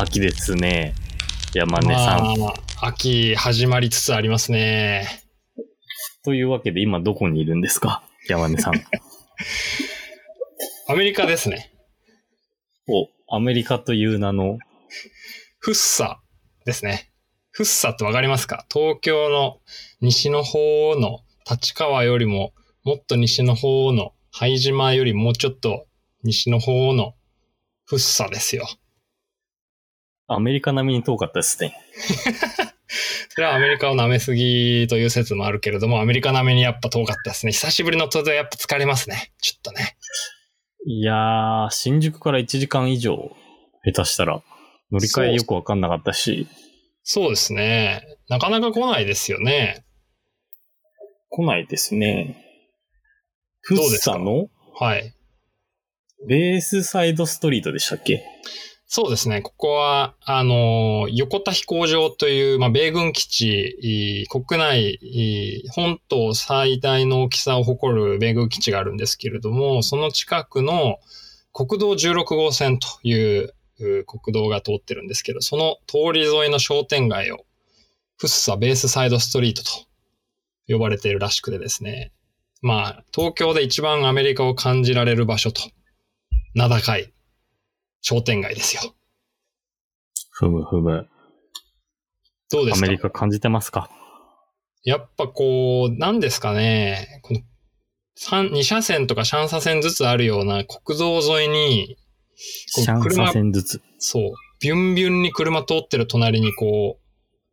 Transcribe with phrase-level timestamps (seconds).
[0.00, 0.94] 秋ですね。
[1.52, 2.38] 山根さん。
[2.38, 5.06] まあ、秋始まりつつありますね。
[6.24, 8.02] というわけで今どこにいるんですか？
[8.26, 8.74] 山根さん。
[10.88, 11.70] アメリカですね。
[12.88, 14.56] お、アメリカという名の、
[15.58, 16.22] フッサ
[16.64, 17.10] ですね。
[17.50, 18.64] フッサってわかりますか？
[18.72, 19.60] 東京の
[20.00, 22.54] 西の方の立川よりも
[22.84, 25.86] もっと西の方の拝島よりもうちょっと
[26.22, 27.14] 西の方の
[27.84, 28.66] フッサですよ。
[30.32, 31.76] アメリカ並みに遠かったですね。
[33.32, 37.52] それはアメリカを舐めすぎという説もあるけれども、アメリカ並みにやっぱ遠かったですね。
[37.52, 39.32] 久しぶりの登場やっぱ疲れますね。
[39.40, 39.96] ちょっとね。
[40.86, 43.36] いやー、新宿から1時間以上、
[43.84, 44.42] 下手したら、
[44.90, 46.48] 乗り換えよくわかんなかったし、
[47.02, 48.02] そうですね。
[48.28, 49.84] なかなか来ないですよね。
[51.28, 52.44] 来ないですね。
[53.62, 54.12] フッどうですか？
[54.14, 55.14] サのはい。
[56.28, 58.24] ベースサイドストリートでしたっけ？
[58.92, 59.40] そうですね。
[59.40, 64.98] ここは、あの、横田飛行場という、まあ、米軍基地、国内、
[65.70, 70.98] 本島最大の大きさを誇る米軍基地があるんですけれども、その近くの
[71.52, 77.46] 国道16号線というう国道が通ってるんですけど、その通り沿いの商店街を、
[78.16, 79.70] フッサベースサイドストリートと
[80.66, 82.10] 呼ばれているらしくてですね。
[82.60, 85.62] まあ、東京で一番アメリカを感じられる場所と、
[86.54, 87.12] 名高い
[88.02, 88.94] 商店街ですよ。
[90.30, 90.92] ふむふむ。
[90.92, 91.06] ア
[92.50, 92.86] どうですか？
[92.86, 93.90] メリカ感じてますか？
[94.82, 97.40] やっぱこう、なんですかね、この
[98.16, 101.96] 三2車線とか3車線ずつあるような国道沿いに、
[102.74, 103.82] こうシャン車サ線ずつ。
[103.98, 107.06] そう、ビュンビュンに車通ってる隣にこう、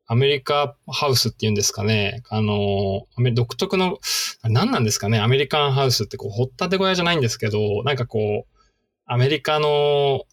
[0.10, 2.24] アメリカハウスっていうんですかね。
[2.30, 3.98] あの、アメ独特の、
[4.44, 5.20] 何なんですかね。
[5.20, 8.58] アメリカンハウスってこう、掘ったて小屋じゃないんですけど、なんかこう、
[9.06, 10.24] アメリカの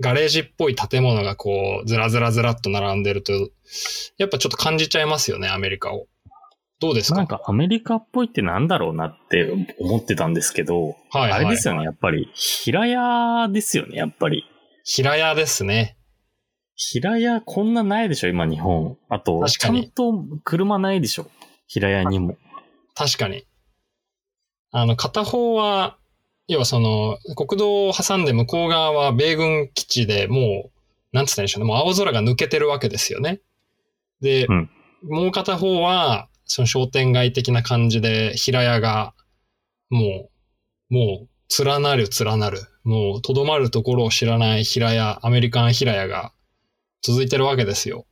[0.00, 3.32] ガレージっぽい建物がこう、ずらずらずらっと並んでると、
[4.18, 6.06] やっぱちょっと感じちゃいますよね、アメリカを。
[6.78, 7.16] どうですか？
[7.16, 12.30] なんかアメリカっぽいってなんだろうなって思ってたんですけど、はいはいあれですよね、やっぱり。
[12.34, 14.44] 平屋ですよね、やっぱり。
[14.84, 15.96] 平屋ですね。
[16.74, 18.98] 平屋こんなないでしょ、今日本。
[19.08, 20.12] あと、ちゃんと
[20.44, 21.30] 車ないでしょ。
[21.66, 22.36] 平屋にも。
[22.94, 23.46] 確かに。
[24.70, 25.96] あの、片方は、
[26.48, 31.68] 要はその、国道を挟んで向こう側は米軍基地でもう、なんつったんでしょうね。
[31.68, 33.40] もう青空が抜けてるわけですよね。
[34.20, 34.70] で、うん
[35.02, 39.14] もう片方は、その商店街的な感じで、平屋が、
[39.90, 40.30] も
[40.90, 42.60] う、もう、連なる連なる。
[42.82, 46.32] もう、とどまるところを知らない平屋、アメリカン平屋が
[47.02, 48.06] 続いてるわけですよ。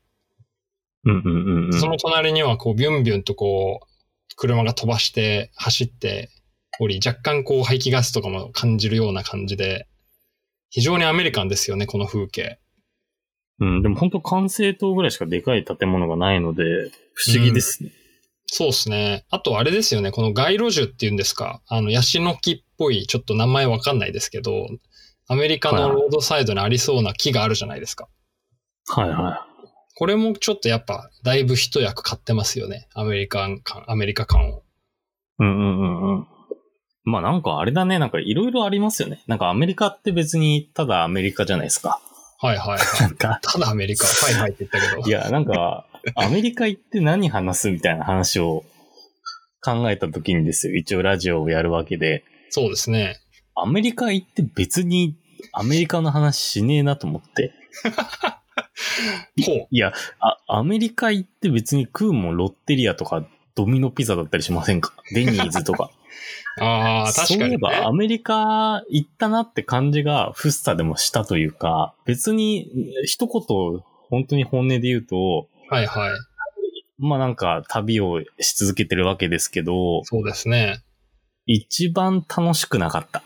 [1.05, 1.73] うんうんうんうん。
[1.73, 6.31] その隣にはこうビュンビュンとこう車が飛ばして走って
[6.81, 9.87] おり、若干こう排気ガスとかも感じるような感じで、
[10.71, 12.59] 非常にアメリカンですよね、この風景。
[13.61, 16.65] うん、でも本当管制塔ぐらいしかでかい建物がないので、
[17.15, 17.93] 不思議ですね。
[18.47, 19.25] そうですね。
[19.31, 24.67] あとあれですよね、この街路樹っていうんですか、あの、ヤシの木っぽい、ちょっと名前わかんないですけど、
[25.27, 28.09] アメリカのロードサイドにありそうな木があるじゃないですか。
[28.89, 29.47] はいは
[29.97, 32.89] これもちょっとやっぱ、だいぶ一役買ってますよね。
[32.95, 34.59] アメリカン感、アメリカ感を。
[34.59, 34.62] い。
[35.39, 36.27] うんうんうんうん。
[37.05, 39.23] まあなんかあれだね、なんかいろいろありますよね。
[39.27, 42.01] なんかアメリカって別にただアメリカじゃないですか。
[42.39, 43.01] はいはいはい。
[43.01, 44.07] なんか、ただアメリカ。
[44.07, 45.09] はいはいって言ったけど。
[45.09, 48.65] いや、なんか、アメリカ行って何話すみたいな話を
[49.63, 50.75] 考えた時にですよ。
[50.75, 53.19] 一応ラジオをやるわけで、そうですね。
[53.55, 55.17] アメリカ行って別に
[55.53, 57.53] アメリカの話しねえなと思って。
[59.45, 59.67] ほう。
[59.71, 64.93] いや、あ、アメリカ行って別に食うもんロッテリアとかドミノピザだったりしませんか？
[65.15, 65.91] デニーズとか。
[66.61, 67.45] ああ、確かに、ね。
[67.45, 72.71] そういえばアメリカ行ったなって感じがフッサでもしたというか、別に
[73.05, 76.11] 一言本当に本音で言うと、はいはい。
[76.99, 80.83] まあなんか旅をし続けてるわけですけど、そうですね。
[81.47, 83.23] 一番楽しくなかった。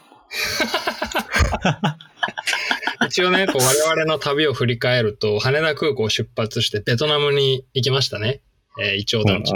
[3.07, 8.43] 一応ね、こう我々の旅を振り返ると、羽田空港を出発してベトナムに行きましたね。
[8.81, 9.53] えー、イチョウ団地。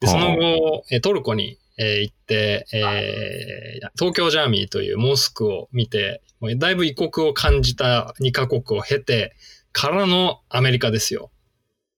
[0.00, 9.34] で、その後、えートルコに、えー行って、えー東京ジャーミーというモスクを見て、もうだいぶ異国を感じた2カ国を経て、
[9.72, 11.30] からのアメリカですよ。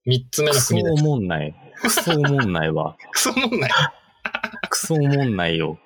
[0.06, 1.02] 3つ目のクソ国です。
[1.02, 1.55] おもんない。
[1.82, 2.96] クソおもんないわ。
[3.12, 3.70] クソもんない。
[4.70, 5.79] クソおもんないよ。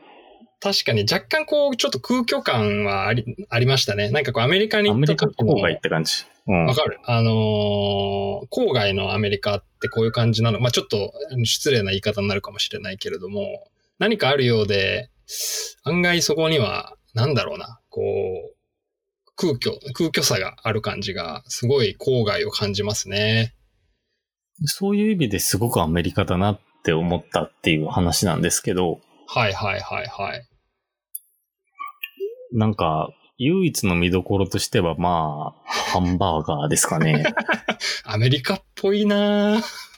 [0.63, 4.11] 確かに若干こう、ちょっと空虚感はあり、ありましたね。
[4.11, 6.27] なんかこうアメリカにアメ行った時のリカ郊外って感じ。
[6.47, 6.67] うん。
[6.67, 6.99] わかる。
[7.05, 8.21] あのー
[8.51, 10.61] 郊外のアメリカってこういう感じなの。
[10.61, 11.13] まあちょっと
[11.45, 13.69] 失礼な言い方になるかもしれないけれども、
[14.01, 15.11] 何かあるようで、
[15.85, 18.57] 案外そこには、なんだろうな、こう、
[19.37, 23.55] 空虚、空虚さがある感じが、すごい郊外を感じますね。
[24.65, 30.49] そういう意味ですごくアメリカだなって思ったっていう話なんですけど、はいはいはいはい。
[32.53, 37.25] なんか、唯一の見どころとしては、まあ、ハンバーガーですかね。
[38.05, 39.90] アメリカっぽいなぁ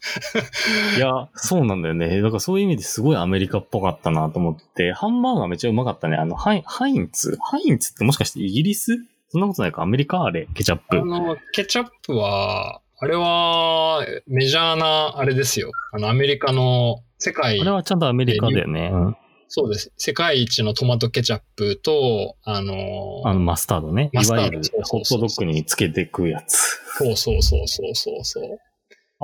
[0.97, 2.21] いや、そうなんだよね。
[2.21, 6.17] だからそういう意味ですごいアメリカっぽかったなと思って、ハンバーガーめっちゃうまかったね。
[6.17, 7.39] あの、ハイハインツ？
[7.41, 8.99] ハインツってもしかしてイギリス？
[9.31, 9.83] そんなことないか？
[9.83, 10.49] アメリカあれ？
[10.55, 10.99] ケチャップ。
[10.99, 15.71] あの、ケチャップは、あれは、メジャーな、あれですよ。
[15.93, 18.91] あの、アメリカの世界あれ、はちゃんとアメリカだよね。
[18.93, 19.17] うん。
[19.49, 19.93] そうです。
[19.97, 24.11] 世界一のトマトケチャップと、あの、あの、マスタードね。
[24.13, 26.81] いマスタードわゆるホットドッグにつけて食うやつ。
[26.99, 28.59] そうそうそうそうそうそう。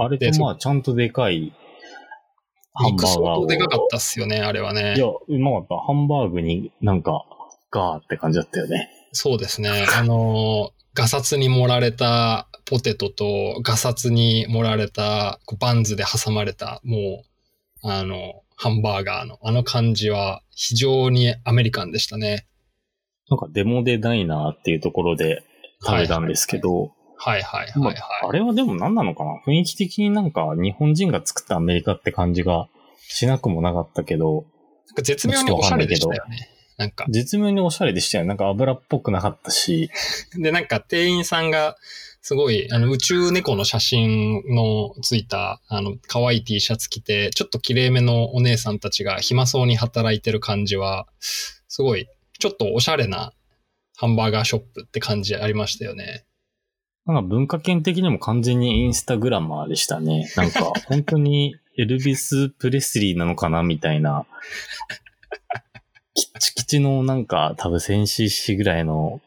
[0.01, 1.53] あれでとまあ、ちゃんとでかい
[2.73, 3.25] ハン肉バーガーを。
[3.25, 5.07] 相当でかかったっすよね、あれはねいや、。
[5.07, 5.77] うまかった。
[5.77, 7.25] ハンバーグになんか、
[7.71, 8.89] ガーって感じだったよね。
[9.13, 9.87] そうですね。
[9.99, 17.25] あの、ガサツに盛られたポテトと、ガサツに盛られたこうバンズで挟まれた、も
[17.83, 22.47] う、あの、ハンバーガーのあの感じは非常にアメリカンでしたね。
[23.31, 25.45] なんかデモデダイナーっていうところで
[25.85, 27.73] 食べたんですけど、はいはいまはいはい。
[27.75, 29.41] ああれはでも何なのかな？
[29.47, 32.69] 雰囲気的になんか日本人が作ったアメリカって感じが
[33.09, 34.47] しなくもなかったけど、
[34.87, 36.49] なんか絶妙におしゃれでしたよね。
[36.79, 37.07] なんか。
[37.11, 38.25] 絶妙におしゃれでしたよ。
[38.25, 39.91] なんか油っぽくなかったし、
[40.39, 41.77] で、なんか店員さんが、
[42.23, 52.07] すごい、あの、宇宙猫の写真のついた、あの、可愛い T シャツ着て、ちょっと綺麗めのお姉さんたちが暇そうに働いてる感じは、すごい、
[52.39, 53.33] ちょっとおしゃれな
[53.97, 56.25] ハンバーガーショップって感じありましたよね。
[57.09, 60.31] なんか文化圏的にも完全にインスタグラマーでしたね。
[60.37, 64.27] なんか 本当にエルビス・プレスリーなのかなみたいな。
[66.15, 69.21] キッチキチのなんか多分 1000cc ぐらいの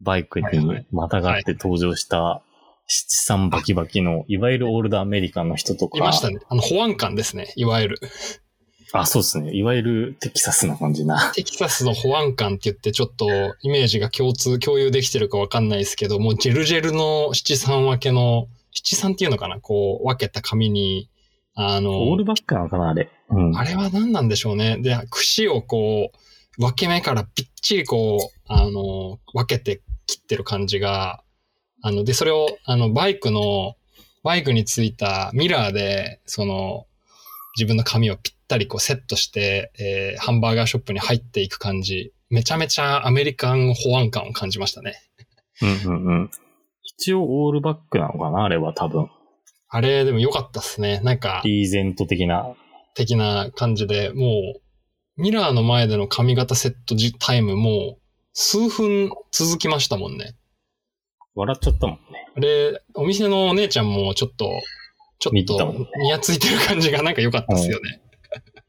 [0.00, 2.42] バイクにまたがって登場した
[2.86, 5.98] 七三バキバキの、いわゆるオールドアメリカンの人とか。
[5.98, 6.38] いましたね。
[6.48, 7.52] あの、保安官ですね。
[7.56, 7.98] いわゆる。
[8.96, 9.52] あ、そうですね。
[9.52, 11.32] いわゆるテキサスな感じな。
[11.34, 13.26] テキサスの保安官って言ってちょっと
[13.60, 19.58] イメージが共通、共有できてるかわかんないですけど、もうジェルジェルの七三分けの、七三っていうのかな？
[19.60, 21.10] こう分けた紙に、
[21.56, 23.10] あの、オールバックなのかなあれ？
[23.30, 23.56] うん。
[23.56, 24.78] あれは何なんでしょうね。
[24.78, 31.22] で、串をこう、分け目からぴっちりこう、あの、分けて切ってる感じが、
[31.82, 33.74] あの、で、それを、あの、バイクの、
[34.22, 36.86] バイクについたミラーで、その、
[37.56, 42.12] 自分の髪をぴったりこうセットして、えーハンバーガーショップに入っていく感じ。
[42.30, 44.94] めちゃめちゃアメリカン保安官を感じましたね。
[45.62, 46.30] うんうんうん。
[46.82, 49.08] 一応オールバックなのかなあれは多分。
[49.68, 51.00] あれ、でも良かったっすね。
[51.00, 52.54] なんか、リーゼント的な。
[52.94, 54.26] 的な感じで、も
[55.16, 58.00] う、ミラーの前での髪型セットじタイムもう、
[58.32, 60.34] 数分続きましたもんね。
[61.34, 62.32] 笑っちゃったもんね。
[62.36, 64.46] あれ、お店のお姉ちゃんもちょっと、
[65.18, 68.00] ちょっと見てたもん、にやついてる感じがなんか良かったですよね。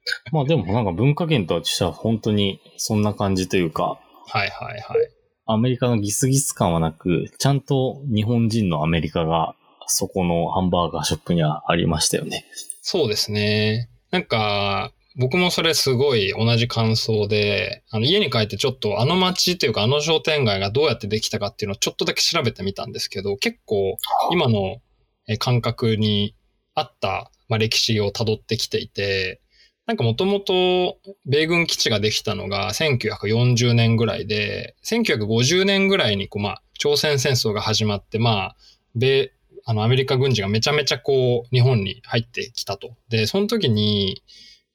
[0.32, 5.10] まあでもなんか文化圏とはしては本当にそんな感じというか、はいはいはい。
[5.48, 9.56] アメリカのギスギス感はなく、ちゃんと日本人のアメリカが
[9.88, 12.46] そこのハンバーガーショップにはありましたよね。
[12.82, 13.90] そうですね。
[14.10, 23.98] なんか、僕もそれすごい同じ感想で、あの家に帰ってちょっとあの街というかあの商店街がどうやってできたかっていうのをちょっとだけ調べてみたんですけど、結構
[24.32, 24.82] 今の
[25.28, 26.36] え感覚に
[26.74, 29.42] 合った、まあ、歴史を辿ってきていて、
[29.88, 38.56] なんかもともと米軍基地ができたのが1940年ぐらいで、1950年ぐらいにこう、まあ、朝鮮戦争が始まって、まあ、
[38.96, 39.32] 米、
[39.64, 42.96] あの、アメリカ軍人がめちゃめちゃこう、日本に入ってきたと。
[43.10, 44.24] で、その時に、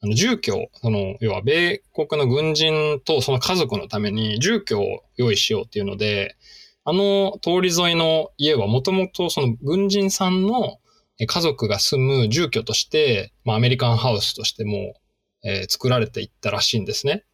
[0.01, 6.37] あの、住居、その、要は米国の軍人とその家族のために住居を用意しようっていうので、
[6.85, 10.79] あの通り沿いの家はもともとその軍人さんの
[11.27, 14.95] 家族が住む住居として、まあ、アメリカンハウスとしても、
[15.43, 17.25] えー作られていったらしいんですね。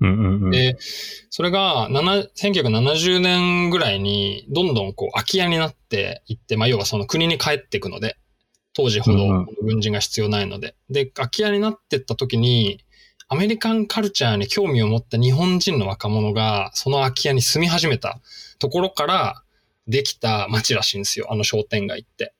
[0.00, 0.50] うんうんうん。
[0.50, 0.76] で、
[1.28, 8.16] それが7 1970年ぐらいにどんどんこう空き家になっていって、まあ要はその国に帰っていくので、
[8.72, 10.74] 当時ほどうんうん軍人が必要ないので。
[10.88, 12.82] で、空き家になっていった時に、
[13.28, 18.20] アメリカンカルチャーに興味を持った日本人の若者がその空き家に住み始めた
[18.58, 19.42] ところから
[19.86, 22.34] できた街らしいんですよ、あの商店街って。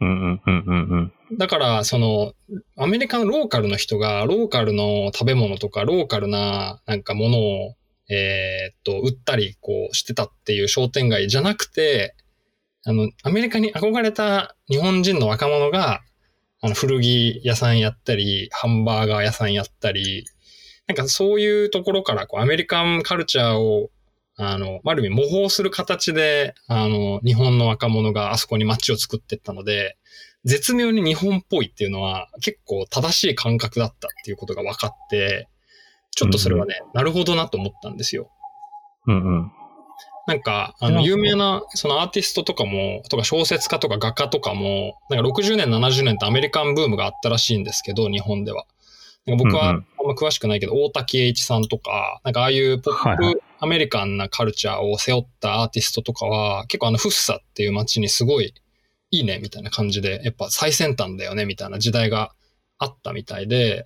[0.00, 1.38] うんうんうんうんうん。
[1.38, 2.32] だから、その、
[2.76, 7.74] アメリカのローカルの人が、ローカルの食べ物とか、ローカルな、なんかものを、
[8.10, 12.14] えーっと、売ったり、こう、してたっていう商店街じゃなくて、
[12.84, 16.02] あの、アメリカに憧れた日本人の若者が、
[16.60, 20.24] あの、古着屋さんやったり、ハンバーガー屋さんやったり、
[20.86, 23.90] なんかそういうところから、こう、アメリカンカルチャーを、
[24.36, 29.96] あの、ある意味模倣する形で、あの、日本の若者があそこに街を作っていったので、
[30.44, 35.48] 絶妙に日本っぽいっていうのは結構正しい感覚だったっていうことが分かって、
[36.10, 38.30] ちょっとそれはね、なるほどなと思ったんですよ。
[39.06, 39.52] うんうん。
[40.26, 48.64] なんか、あの、有名な、そのアーティストとかも、とか小説家とか画家とかも、なんか60年、70年ってアメリカンブームがあったらしいんですけど、日本では。
[49.26, 58.54] なんか僕はあうんま詳しくないけど、大滝栄一さんとか、なんかああいうポップアメリカンなカルチャーを背負ったアーティストとかは、結構あのフッサっていう街にすごい
[59.10, 62.32] いいねみたいな感じで、やっぱ最先端だよねみたいな時代が
[62.78, 63.84] あったみたいで、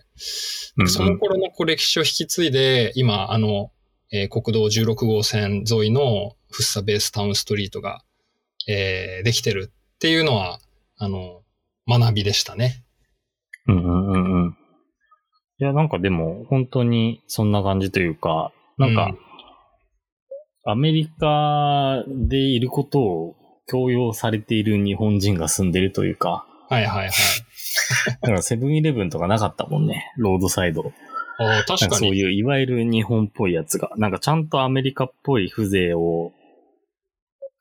[0.87, 3.71] その頃のこう歴史を引き継いで、今、あの、
[4.11, 8.02] えー国道16号線沿いのフッサベースタウンストリートが、
[8.66, 10.61] えーできてるっていうのは、
[10.97, 11.42] あの、
[11.87, 12.83] 学びでしたね。
[13.66, 14.57] うんうんうんうん。
[15.60, 19.18] いや、なんかでも、本当にそんな感じというか、なんか、うん
[20.70, 23.36] アメリカでいることを
[23.66, 27.10] 強要されている日本人が住んでるというか、はいはいはい。
[28.20, 30.92] だからセブンイレブンとかなかったもんね、ロードサイド。
[31.38, 31.90] あーなん確かに。
[31.90, 36.32] かそういういわゆる日本っぽいやつが、なんかちゃんとアメリカっぽい風情を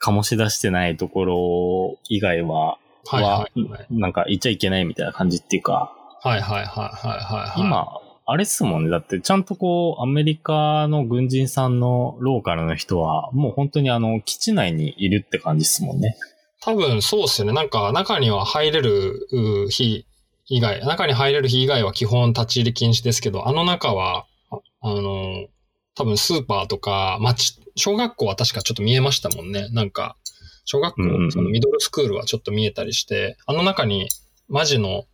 [0.05, 3.87] 醸し出してないところ以外は、はいはいはい。
[3.89, 7.61] なんか言っちゃいけないみたいな感じっていうか、はいはいはいはいはいはい。
[7.61, 7.87] 今、
[8.25, 8.89] あれっすもんね。
[8.89, 16.17] だって、ちゃんとこう、アメリカの軍人さんのローカルの人は、もう本当にあの、基地内にいるって感じっすもんね。
[16.61, 17.53] 多分そうっすよね。
[17.53, 20.05] なんか中には入れるう日
[20.47, 25.47] 以外、中に入れる日以外は基本立ち入り禁止ですけど、あの中は、ああの、
[25.95, 29.69] 多分スーパーとか、町、小学校は確かちょっと見えましたもんね。
[29.69, 30.17] なんか、
[30.65, 34.09] 小学校、そのミドルスクールはちょっと見えたりして、あの中に
[34.49, 35.05] マジの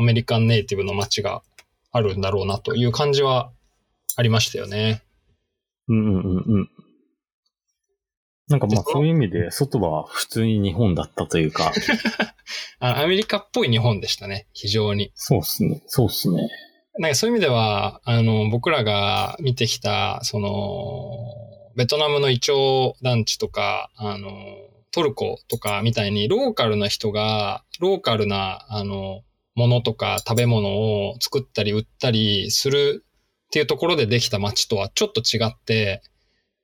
[0.00, 1.42] アメリカンネイティブの街が
[1.92, 3.50] あるんだろうなという感じは
[4.16, 5.02] ありましたよね。
[5.88, 6.70] うんうんうんうん。
[8.48, 11.72] なんかまあそういう意味で、外は普通に日本だったというか、
[12.80, 14.46] あアメリカっぽい日本でしたね。
[14.54, 15.12] 非常に。
[15.14, 15.82] そうっすね。
[15.86, 16.48] そうっすね。
[16.98, 21.18] なんかそういう意味では、あの、僕らが見てきた、その、
[21.76, 24.30] ベトナムのイチョウ団地とか、あの、
[24.90, 29.22] トルコとかみたいに、ローカルな人が、ローカルな、あの、
[29.60, 33.04] ものとか食べ物を作ったり売ったりする
[33.48, 36.02] っていうところでできた街とはちょっと違って、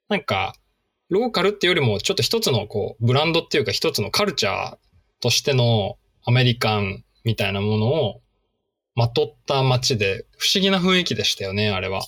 [0.08, 0.54] なんか、
[1.10, 4.76] ローカルっていうよりも、ちょっと一つのこう、ブランドっていうか一つのカルチャー
[5.20, 8.20] としてのアメリカンみたいなものを
[8.94, 12.02] まとった街で、不思議な雰囲気でしたよね、あれは。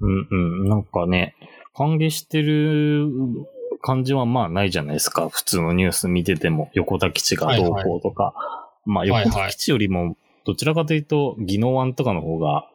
[0.00, 0.68] うんうん。
[0.68, 1.34] なんかね、
[1.74, 3.08] 歓迎してる
[3.82, 5.28] 感じはまあないじゃないですか。
[5.28, 8.34] 普通のニュース見てても、横田基地がどうこうとか。
[8.84, 12.68] まあ横田基地よりも、どちらかというと、宜野湾とかの方が、は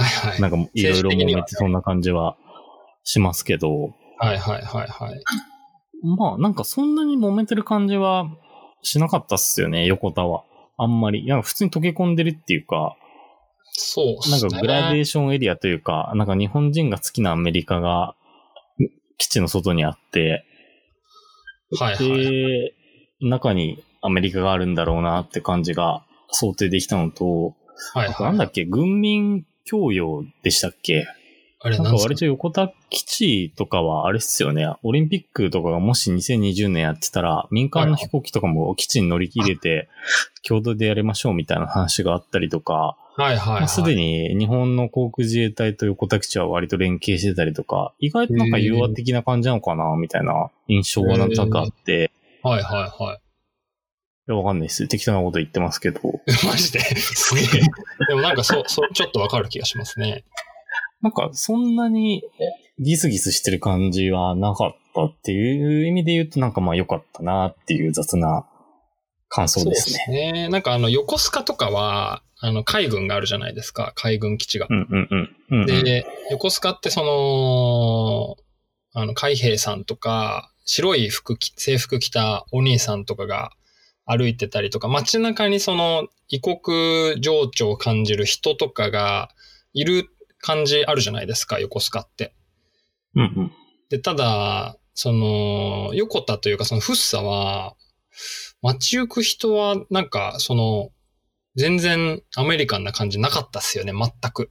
[0.00, 0.40] いはい。
[0.40, 2.36] なんかいろいろ揉めてそんな感じは
[3.02, 5.22] しますけど、はいはいはいはい。
[6.02, 8.28] まあなんかそんなに揉めてる感じは
[8.82, 10.44] しなかったっすよね、横田は。
[10.78, 11.26] あんまり。
[11.26, 12.96] なんか普通に溶け込んでるっていうか、
[13.72, 14.30] そうね。
[14.30, 18.14] なんかグラデーションエリアというか、なんか日本人が好きなアメリカが
[19.18, 20.44] 基地の外にあって、
[21.78, 22.08] はいはい。
[22.08, 22.74] で、
[23.20, 27.54] 中にアメリカがあるんだろうなって感じが想定できたのと、
[27.92, 28.12] はいは。
[28.12, 31.06] あとないんだっけ、軍民共用でしたっけ？
[31.58, 32.02] あれなんですかなんか？
[32.04, 34.66] 割と横田基地とかはあれっすよね。
[34.82, 39.88] オリンピックとかがもし2020年やってたら、民間の飛行機とかも基地に乗り切れて、
[40.46, 43.68] 共同でやりましょうみたいな話があったりとか、はいはいはい。
[43.68, 53.20] すでに日本の航空自衛隊と横田基地は割と連携してたりとか、意外となんか融和的な感じなのかなみたいな印象がなんとなくあって、はいはいはい。
[54.28, 54.88] いやわかんないです。
[54.88, 56.00] 適当なこと言ってますけど。
[56.44, 57.46] マジで、すげえ。
[58.08, 60.24] でもなんかそう、そう、ちょっとわかる気がしますね。
[61.00, 62.24] なんかそんなに
[62.80, 68.46] ギスギスしてる感じはなかったっていう意味で言うとなんかまあ良かったなっていう雑な
[69.28, 70.32] 感想ですね。
[70.32, 70.32] ね。
[70.32, 73.92] ねなんかあの、横須賀とかは、あの、海軍があるじゃないですか。
[73.94, 74.66] 海軍基地が。
[74.68, 75.36] うんうんうん。
[75.50, 83.52] うんうん、で、横須賀ってその、あの、海兵さんとか、白い服着、制服着たお兄さんとかが
[84.06, 89.30] 歩いてたりとか、街中にその異国情緒を感じる人とかが
[89.72, 90.08] いる
[90.40, 92.32] 感じあるじゃないですか、横須賀って。
[93.14, 93.52] うんうん。
[93.90, 97.74] で、ただ、その、横田というかそのフッサは、
[98.62, 100.90] 街行く人はなんかその、
[101.56, 104.50] 全然アメリカンな感じなかったっすよね、全く。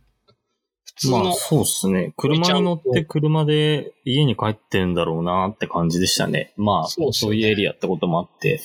[0.83, 2.13] 普通の、まあそうっすね。
[2.17, 6.53] 車に乗って車で家に帰ってるんだろうなって感じでしたね。
[6.57, 8.59] まあそうねそういうエリアってこともあって。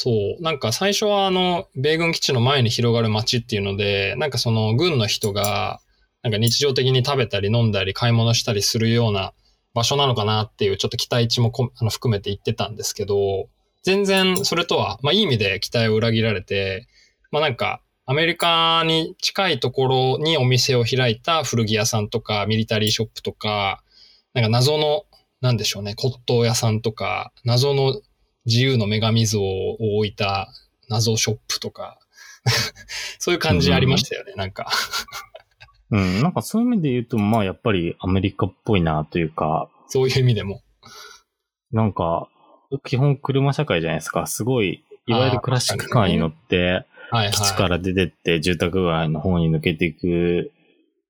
[0.00, 0.40] そう。
[0.40, 5.80] なんか最初はあの、米軍基地の前に広がる街っていうので、なんかその軍の人が、
[6.22, 9.32] なんか日常的に食べたり飲んだり買い物したりするような
[9.74, 13.48] 場所なのかなっていうちょっと期待値もあの含めて言ってたんですけど、
[13.82, 16.86] 全然それとは、まあいい意味で期待を裏切られて、
[17.32, 23.82] まあなんか、アメリカに近いところにお店を開いた古着屋さんとか、ミリタリーショップとか、
[24.32, 25.06] なんか謎の、
[25.40, 28.00] なんでしょうね、骨董屋さんとか、謎の
[28.48, 30.48] 自由の女神像を置いた
[30.88, 31.98] 謎ショップとか、
[33.20, 34.70] そういう感じありましたよね、なんか。
[35.90, 40.62] うん、なんかそういう意味で言うと、まあやっぱりアメリカっぽいなというか、そういう意味でも。
[41.72, 42.28] なんか、
[42.84, 44.26] 基本車社会じゃないですか。
[44.26, 47.30] すごい、いわゆるクラシックカーに乗って、はいはい。
[47.32, 50.52] 基地から出てって住宅街の方に抜けていく、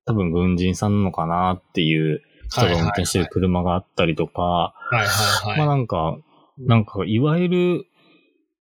[0.07, 5.07] 多分軍人さんなのかなっていう人が運転してる車があったりとか、はいはい
[5.49, 5.59] はい。
[5.59, 6.18] まあなんか、
[6.59, 7.87] なんか、いわゆる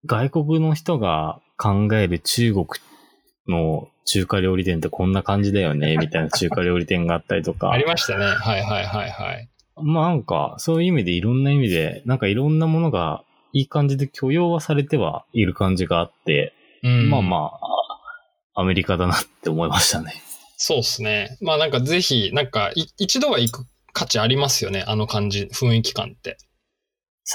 [0.05, 2.67] 外国の人が考える中国
[3.47, 7.77] の中華料理店ってこんな感じだよね、 みたいな中華料理店があったりとかあ。
[7.77, 8.25] りましたね。
[8.25, 9.49] はいはいはいはい。
[9.81, 13.23] まあなんか、そういう意味でいろんな意味で、なんかいろんなものが
[13.53, 17.51] いい感じで許容はされてはいる感じがあって、うん、まあま
[18.55, 20.13] あ、アメリカだなって思いましたね。
[20.57, 21.37] そうですね。
[21.41, 24.83] まあなんかぜひ、なんかい一度は行く価値ありますよね。
[24.87, 26.37] あの感じ、雰囲気感って。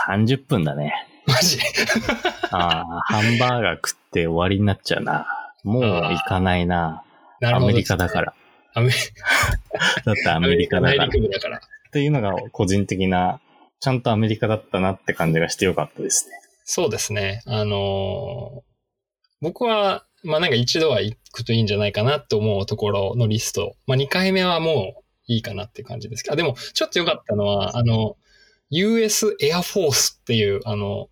[0.08, 0.92] 30分だね。
[1.26, 1.58] マジ？
[2.50, 5.26] ああ、ハンバーガー食って終わりになっちゃうな。
[5.64, 7.04] もう行かないな。
[7.40, 8.34] なるほど、アメリカだから。。
[8.74, 8.90] アメ
[10.04, 11.06] だってアメリカだから。
[11.06, 11.58] 内陸部だから。
[11.58, 11.60] っ
[11.92, 13.40] ていうのが個人的な、
[13.80, 16.36] ちゃんとアメリカだったなって感じがしてよかったですね。
[16.64, 17.42] そうですね。
[17.46, 18.72] あのー
[19.42, 23.74] 僕は、まあなんか一度は行くといいんじゃないかなって思うところのリスト。
[23.88, 28.16] まあ2回目はもういいかなって感じですけど、あでもちょっと良かったのは、あの、
[28.72, 31.08] US Air Force っていう、あの、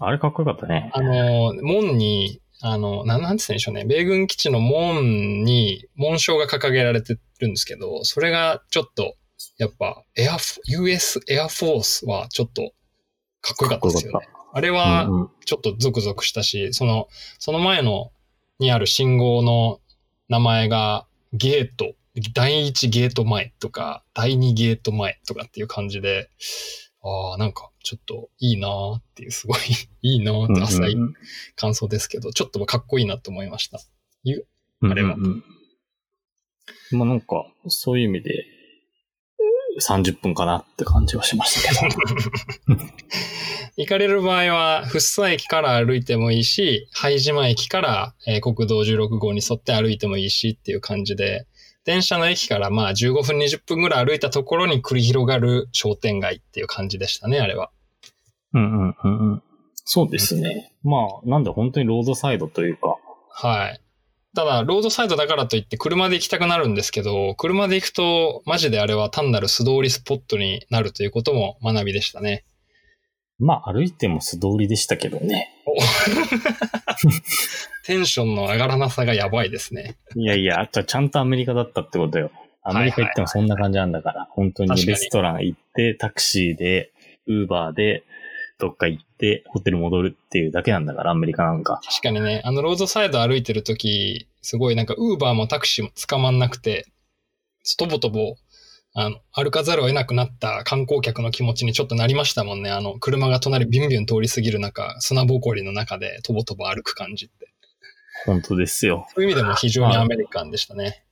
[0.00, 0.90] あれかっこよかったね。
[0.92, 3.84] あの、門に、あの、なんなんて言うんでしょうね。
[3.84, 9.14] 米軍基地の門に紋章が掲げられてるんですけど、それがちょっと、
[9.58, 12.72] やっぱ、エアフ、US Air Force はちょっと
[13.40, 14.28] かっこよかったですよね。
[14.52, 18.10] あれはうんうんちょっとゾクゾクしたし、その、その前の
[18.58, 19.78] にある信号の
[20.28, 21.94] 名前がゲート、
[22.32, 26.30] 第一ゲート前とか、第二ゲート前とかっていう感じで、
[27.04, 29.58] ああ、なんかちょっといいなーっていう、すごい
[30.02, 31.14] いいなーって浅いうんうん
[31.54, 33.78] 感想ですけど、ちょっとかっこいいなと思いました。
[34.24, 35.44] うんあれはうんうん
[36.92, 38.44] まあなんか、そういう意味で、
[39.80, 42.76] 30分かなって感じはしましたけど。
[43.76, 51.46] 行かれる場合は、福生駅から歩いてもいいし、拝島駅から、えー国道16号に沿って歩いてもいいしっていう感じで、
[51.84, 57.70] 電車の駅からまあ15分20分ぐらい歩いたところに繰り広がる商店街っていう感じでしたね、あれは。
[58.54, 59.42] うんうんうんうん。
[59.84, 60.72] そうですね。
[60.82, 62.96] まあ、なんで本当にロードサイドというか、
[63.30, 63.80] はい。
[64.34, 72.44] ただ、ロードサイドだからといって車で行きたくなるんですけど、車で行くと、マジであれは単なる素通りスポットになるということも学びでしたね。
[73.38, 75.50] まあ歩いても素通りでしたけどね。
[77.84, 79.96] テンションの上がらなさがやばいですね。
[80.16, 82.30] いやいや、あちゃんとアメリカだったってことよ。
[82.62, 86.92] アメリカ行ってもそんな感じなんだから、本当にレストラン行って、タクシーで、
[87.26, 88.04] ウーバーで、
[88.58, 91.80] どっか行って、ホテル戻るっていうだけなんだから、アメリカなんか。
[91.84, 96.86] 確かにね、あのロードサイド歩いてるとき、すごいなんかウーバーもタクシーも捕まんなくて、
[97.76, 98.36] とぼとぼ、
[98.94, 102.70] あの、歩かざるを得なくなった観光客の気持ちにちょっとなりましたもんね。
[102.70, 107.53] あの、車が隣ビュンビュン通り過ぎる中、砂ぼこりの中でとぼとぼ歩く感じって。
[108.26, 109.06] 本当ですよ。
[109.14, 111.04] そういう意味でも非常にアメリカンでしたね。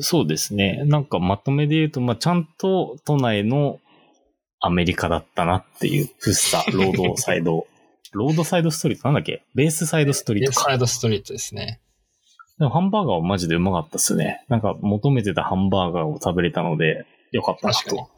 [0.00, 0.82] そうですね。
[0.84, 3.80] なんかまとめで言うと、まあ、ちゃんと都内の
[4.60, 7.66] アメリカだったなっていう、フッサ、 ロードサイド、
[8.12, 9.42] ロードサイドストリートなんだっけ？
[9.54, 10.64] ベースサイドストリーレトか。
[10.64, 11.80] サイドストリートですね。
[12.58, 14.44] でもハンバーガーはマジでうまかったっすね。
[14.48, 18.08] なんか求めてたハンバーガーを食べれたので、よかったな確かにと。。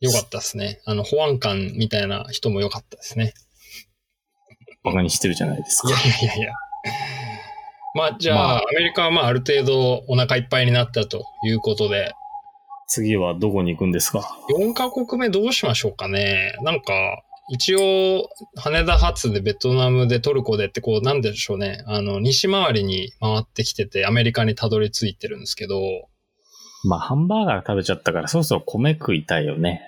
[0.00, 0.80] よかったですね。
[0.86, 3.34] あの、保安官みたいな人もよかったですね。
[4.82, 5.98] バカにしてるじゃないですかいや。
[5.98, 6.52] いやいやいや。
[7.94, 12.12] まあ、じゃあ、まあアメリカはまあ、ある程度お腹いっぱいになったということで、
[12.86, 16.54] 次はどこに行くんですか？4カ国目どうしましょうかね。
[16.62, 21.82] なんか、一応、羽田発でベトナムでトルコでって、こう、なんでしょうね。
[21.86, 25.80] あの、西回りに回ってきてて、アメリカにたどり着いてるんですけど、
[26.84, 29.82] まあ、ハンバーガー食べちゃったから、そろそろ米食いたいよね。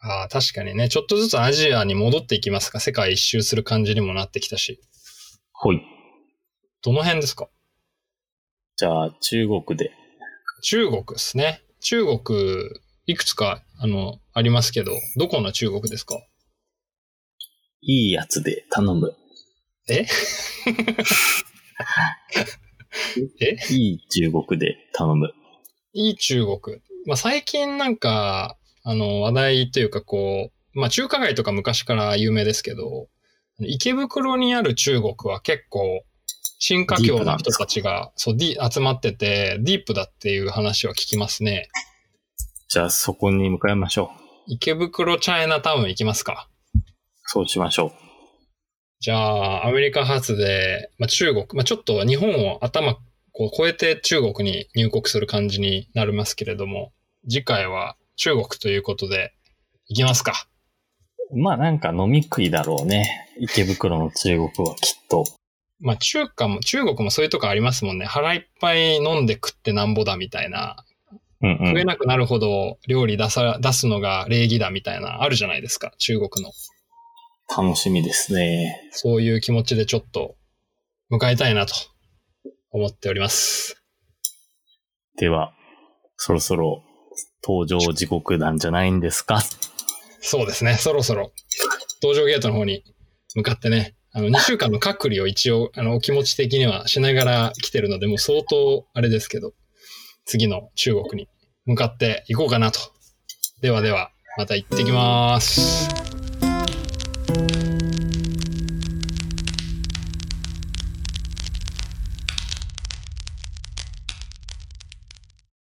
[0.00, 2.78] ああ、確かにね、ちょっとずつアジアに戻っていきますか。
[2.78, 4.80] 世界一周する感じにもなってきたし。
[5.52, 5.82] ほい。
[6.82, 7.48] どの辺ですか？
[8.76, 9.90] じゃあ、中国で。
[10.62, 11.62] 中国ですね。
[11.80, 12.20] 中国、
[13.06, 16.16] いくつか、あの、ありますけど、どこの中国ですか？
[17.80, 19.16] いいやつで頼む。
[19.88, 20.04] え？
[23.40, 23.56] え？
[23.70, 25.32] いい中国で頼む。
[25.94, 26.58] いい中国。
[27.06, 33.08] まあ、最近なんか、あの、話題というかこう、まあ中華街とか昔から有名ですけど、
[33.60, 36.04] 池袋にある中国は結構、
[36.58, 41.68] 新華僑の人たちが、そう、ディ、集まってて、ディープだっていう話は聞きますね。
[42.68, 44.28] じゃあそこに向かいましょう。
[44.48, 46.48] 池袋チャイナタウン行きますか
[47.24, 47.92] そうしましょう。
[49.00, 52.98] じゃあ、アメリカ発で、まあ、中国、まあ、ちょっと日本を頭
[53.38, 56.92] こう超えて中国に入国する感じになりますけれども、
[57.28, 59.32] 次回は中国ということで、
[59.88, 60.48] 行きますか。
[61.32, 63.28] まあなんか飲み食いだろうね。
[63.38, 65.24] 池袋の中国はきっと。
[65.80, 68.04] まあ中華も、中国もそういうとこありますもんね。
[68.04, 70.84] 腹いっぱい飲んで食ってなんぼだみたいな。
[71.40, 71.66] うんうん。
[71.68, 75.92] 食えなくなるほど料理出さ、出すのが礼儀だみたいな、あるじゃないですか。
[75.98, 76.52] 中国の。
[77.56, 78.90] 楽しみですね。
[78.90, 80.36] そういう気持ちでちょっと
[81.10, 81.74] 迎えたいなと
[82.70, 83.82] 思っております。
[85.16, 85.54] では、
[86.16, 86.82] そろそろ
[87.42, 89.40] 登場時刻なんじゃないんですか？
[90.20, 90.74] そうですね。
[90.74, 91.32] そろそろ、
[92.02, 92.82] 登場ゲートの方に
[93.34, 99.52] 向かってね、あの、2週間の隔離を一応、あの、お気持ち的にはしながら来てるので、もう相当、あれですけど、
[100.24, 101.28] 次の中国に
[101.66, 102.80] 向かっていこうかなと。
[103.60, 105.88] ではでは、また行ってきます。